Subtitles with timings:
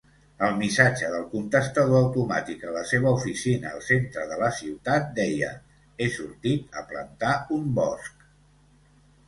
[0.45, 5.53] El missatge del contestador automàtic a la seva oficina al centre de la ciutat deia:
[6.07, 8.29] "He sortit a plantar un bosc".